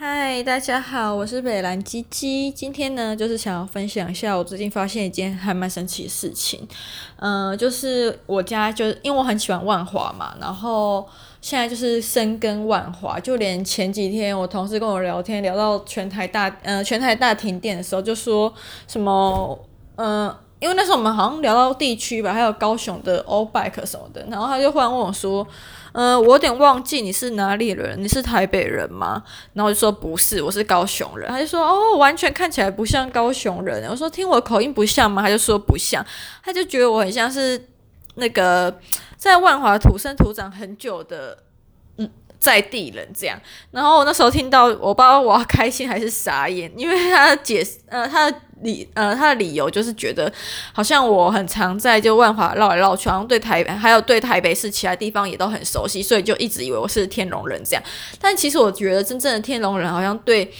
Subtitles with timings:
[0.00, 2.52] 嗨，大家好，我是北兰鸡鸡。
[2.52, 6.68] 今天呢，就是想要分享一下我最近发现一件还蛮神奇的事情。
[7.16, 11.04] 嗯、就是我家就因为我很喜欢万华嘛，然后
[11.40, 18.54] 现在就是深耕万华，就连前几天我同事跟我聊天，聊到全台大呃全台大停电的时候，就说
[18.86, 19.58] 什么
[19.96, 20.32] 嗯。
[20.60, 25.46] 因为那时候我们好像聊到地区吧，还有高雄的欧 bike 什么的，然后他就忽然问我说
[25.92, 29.22] ：“呃，我有点忘记你是哪里人，你是台北人吗？”
[29.54, 36.04] 然后就说：“不是，我是高雄人。”他就说：“哦，完全看起来不像高雄人。”我说：“听我口音不像吗？”他就说：“不像。”
[36.44, 37.68] 他就觉得我很像是
[38.14, 38.78] 那个
[39.16, 41.38] 在万华土生土长很久的。
[42.38, 50.32] 在地人这样，然后我那时候听到，我不知道我要开心还是傻眼，因为他的解释，呃，他的理，呃，他的理由就是觉得
[50.72, 57.82] 好像我很常在就万华绕来绕去，好像对台北还有对台北市其他地方也都很熟悉，所以就一直以为我是天龙人这样。
[58.20, 60.52] 但其实我觉得真正的天龙人好像对。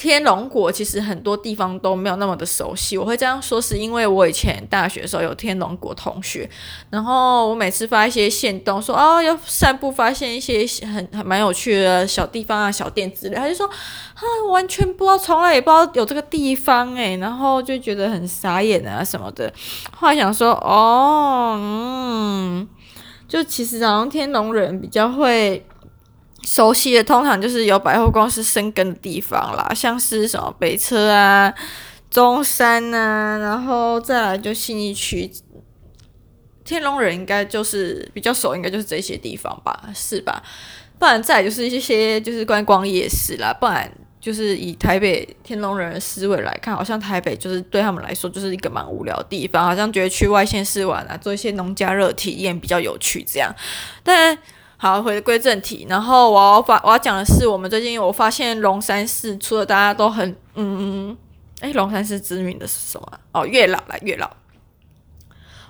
[0.00, 6.48] 天龙国其实很多地方都没有那么的熟悉，我会这样说是因为我以前大学的时候有天龙国同学，
[6.88, 19.52] 然后我每次发一些线动说哦，要散步发现一些很很蛮有趣的小地方啊小店之类，他就说啊完全不知道，从来也不知道有这个地方诶，然后就觉得很傻眼啊什么的，
[19.94, 22.66] 后来想说哦嗯，
[23.28, 25.62] 就其实好像天龙人比较会。
[26.42, 31.52] 熟悉的通常就是有百货公司生根的地方啦，像是什么北车啊、
[32.10, 35.30] 中山啊，然后再来就信义区。
[36.64, 40.42] 天龙人应该就是比较熟，应该就是这些地方吧，是吧？
[40.98, 53.54] 不然再就是一些就是观光夜市啦，不然就是以台北天龙人的思维来看，好像台北就是对他们来说就是一个蛮无聊的地方，好像觉得去外县市玩啊，做一些农家乐体验比较有趣这样，
[54.02, 54.38] 但。
[54.82, 61.14] 好，回归正题，然后我要发我要讲的是，我们最近我发现龙山寺除了大家都很嗯，
[61.60, 63.06] 哎，龙山寺知名的是什么？
[63.32, 64.30] 哦，月老来月老。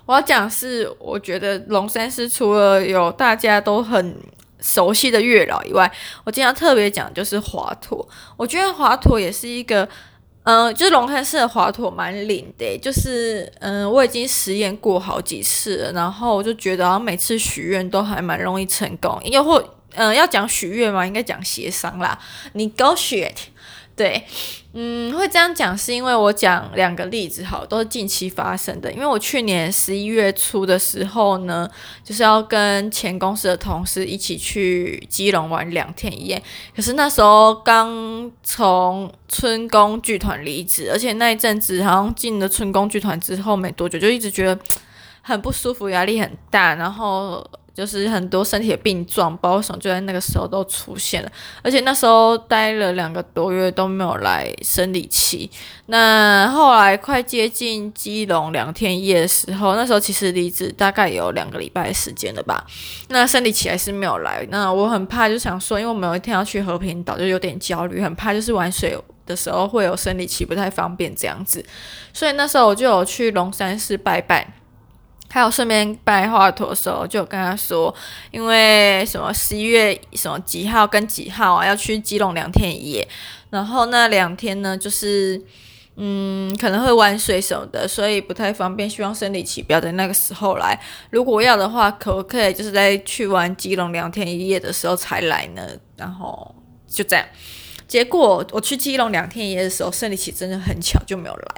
[0.07, 4.17] 我要讲是，我觉得龙山寺除了有大家都很
[4.61, 5.91] 熟悉的月老以外，
[6.23, 8.07] 我今天特别讲就是华佗。
[8.37, 9.89] 我觉得华佗也是一个。
[10.43, 19.21] 嗯、就是龙山寺的华佗蛮灵的，就是嗯、我已经实验过好几次了，然后我就觉得，好像每次许愿都还蛮容易成功。
[19.25, 19.63] 又或
[19.95, 22.19] 嗯、要讲许愿嘛，应该讲协商啦
[22.55, 23.49] ，negotiate。
[24.01, 24.25] 对，
[24.73, 28.91] 嗯，会这样讲是因为我讲两个例子，好，都是近期发生的。
[28.91, 31.69] 因为我去年十一月初的时候呢，
[32.03, 36.43] 就是要跟前公司的同事一起去基隆玩两天一夜。
[36.75, 44.59] 可是那时候刚从春宫剧团离职，而且那一阵子好像进了春宫剧团之后没多久，就一直觉得
[45.21, 47.47] 很不舒服，压力很大，然后。
[47.73, 51.31] 就是很多身体的病状，包括什么，就在那个时候都出现了。
[51.63, 55.51] 而且那时候待了两个多月都没有来生理期。
[55.87, 62.65] 那后来快接近基隆两天一夜的时候，那时候其实离职大概有两个礼拜的时间了吧。
[63.09, 64.47] 那生理期还是没有来。
[64.51, 71.65] 那我很怕，就想说，因为我们有一天要去和平岛，就有点焦虑，很怕就是玩水的时候会有生理期，不太方便这样子。
[72.13, 74.60] 所以那时候我就有去龙山寺拜拜。
[75.33, 77.95] 还有顺便拜华佗的时候，就跟他说，
[78.33, 83.09] 因为什么十一月什么几号跟几号啊，要去基隆两天一夜，
[83.51, 85.41] 然后那两天呢，就是
[85.95, 90.79] 嗯可能会玩水什么的，所以不太方便，希望生理期不要在那个时候来。
[91.11, 95.63] 如果要的话，可不可以就是在去玩基隆两天一夜的时候才来呢？
[95.97, 96.55] 然后
[96.89, 97.25] 就这样。
[97.91, 101.55] 结果我去基隆两天一夜的时候，生理期真的很巧就没有来。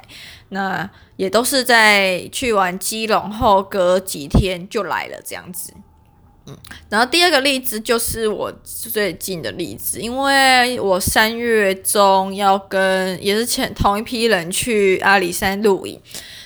[0.49, 5.71] 那也都是在去完基隆后隔几天就来了这样子。
[6.47, 6.57] 嗯，
[6.89, 16.01] 然后第二个例子就是我最近的例子，因为我三月中要跟也是前同一批人去阿里山露营。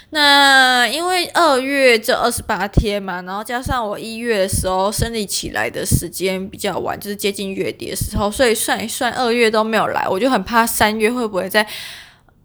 [0.10, 11.68] 那因为二月这二十八天嘛，然后加上我一月的时候生理期来的时间比较晚，就是接近月底的时候，所以算一算二月都没有来，我就很怕三月会不会在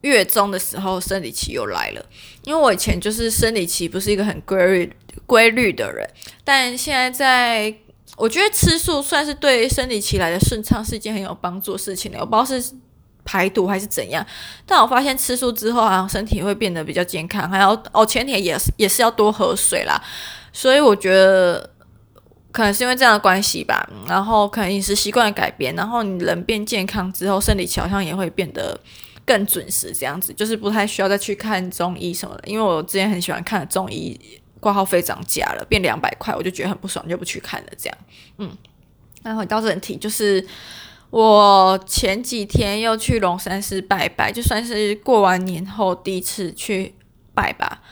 [0.00, 2.04] 月中的时候生理期又来了。
[2.42, 4.92] 因为我以前就是生理期不是一个很规律
[5.24, 6.10] 规律的人，
[6.42, 7.72] 但现在在
[8.16, 12.74] 我觉得吃素算是对生理期来的顺畅是一件很有帮助的事情的，我不知道是。
[13.24, 14.24] 排毒还是怎样？
[14.66, 20.02] 但我发现吃素之后，好像身体会变得比较健康，还要哦，前提也是也是要多喝水啦。
[20.52, 21.70] 所以我觉得
[22.50, 23.88] 可能是因为这样的关系吧。
[24.08, 28.78] 然后可能饮食习惯的改变，然后你人变健康之后，生理期好像也会变得
[29.24, 32.42] 更准时，这样子就是不太需要再去看中医什么的。
[32.46, 34.18] 因为我之前很喜欢看中医，
[34.58, 37.68] 挂号费涨价了，变两百块，我就觉得很不爽，就不去看了。
[37.78, 37.98] 这样，
[38.38, 38.50] 嗯，
[39.22, 40.44] 那回到正题，就是。
[41.12, 46.94] 我前几天又去龙山寺拜拜，就算是过完年后第一次去
[47.34, 47.82] 拜吧。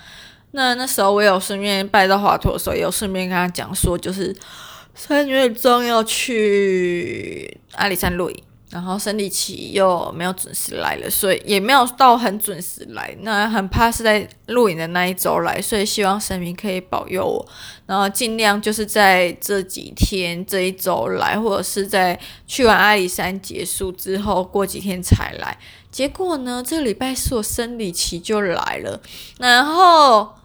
[0.53, 4.35] 那那时候我有顺便拜到华佗的时候，也有顺便跟他讲说，就是
[4.95, 8.43] 三月中要去阿里山露营。
[8.71, 13.13] 然后生理期又没有准时来了，所以也没有到很准时来。
[13.23, 17.49] 那很怕是在录影的那一周来，所以希望神明可以保佑我，
[17.87, 25.59] 然后尽量就是在这几天这一周来，或者是在去完阿里山结束之后过几天才来。
[25.91, 29.01] 结果呢，这礼拜是我生理期就来了，
[29.39, 30.40] 然后。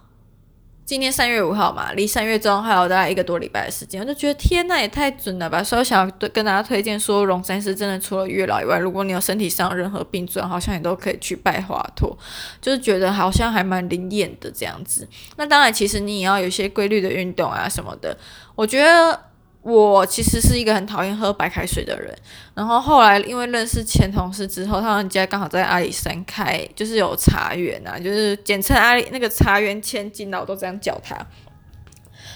[0.86, 5.64] 今天三月五号嘛，离三月中还有大概一个多礼拜的时间，我就觉得天呐，也太准了吧！
[5.64, 12.16] 所以想要跟大家推荐说，龙山寺真的除了月老以外，如果你有身体上任何病症，好像也都可以去拜华佗，
[12.62, 15.08] 就是觉得好像还蛮灵验的这样子。
[15.38, 18.16] 那当然，其实你也要有一些规律的运动啊什么的，
[18.54, 19.20] 我觉得。
[19.66, 22.16] 我其实是一个很讨厌喝白开水的人，
[22.54, 31.18] 然后后来因为认识前同事之后，他们家刚好在阿里山开，就是有茶园啊，就是简称阿里那个茶园千金啊，我都这样叫他。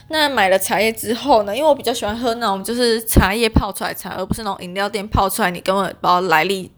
[0.08, 6.72] 那买了茶叶之后呢，因为我比较喜欢喝那种就是茶叶泡出来茶，而不是那种饮料店泡出来你根本不知道来历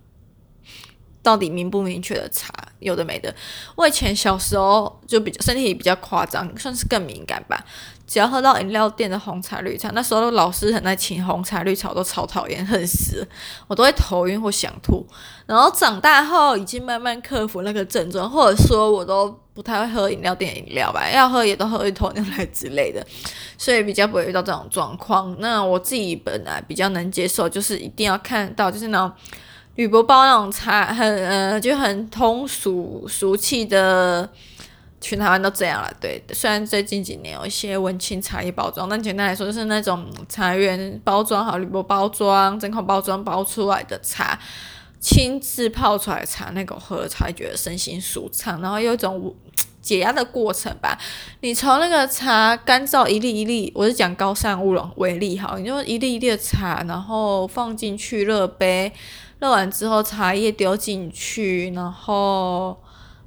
[1.23, 3.33] 到底明不明确的茶，有的没的。
[3.75, 7.63] 我以前小时候就比较身体比较夸张，算是更敏感吧。
[8.07, 13.25] 只要喝到饮料店的红茶绿茶，那时候老师很爱请红茶绿茶，我都超讨厌，恨死，
[13.67, 15.07] 我都会头晕或想吐。
[15.45, 23.05] 然后长大后已经慢慢克服那个症状，或者说我都不太会喝饮料店饮料吧，要喝也都喝一桶牛奶之类的，
[23.57, 25.33] 所以比较不会遇到这种状况。
[25.39, 29.09] 那我自己本来比较能接受，就是一定要看到就是那种
[29.81, 34.29] 铝箔包那种茶，很呃就很通俗俗气的。
[35.03, 36.23] 全台湾都这样了，对。
[36.31, 44.37] 虽然最近几年有一些文青茶叶包装，但简单来说就是那种茶园包装好、铝箔包装、真空包装包出来的茶，
[44.99, 49.35] 亲自泡出来茶，那个喝才觉得身心舒畅，然后有一种
[49.81, 50.95] 解压的过程吧。
[51.39, 58.93] 你从那个茶干燥一粒一粒，我是讲高山乌龙为例哈，你就一粒一粒的茶，然后放进去热杯，
[59.41, 62.81] 热完之后茶叶丢进去，然后。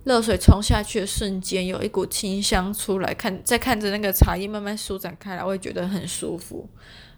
[0.04, 6.68] 热水冲下去的瞬间，有一股清香出来，看再看着那个茶叶慢慢舒展开来，我也觉得很舒服。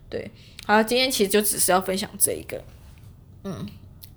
[0.08, 0.30] 对，
[0.68, 2.62] 好，今天其实就只是要分享这一个。
[3.42, 3.68] 嗯，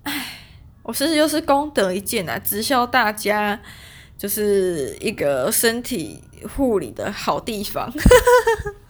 [0.04, 0.38] 唉，
[0.84, 3.60] 我是又是功德一件啊，直销大家
[4.16, 6.22] 就是一个身体
[6.54, 7.92] 护理的好地方。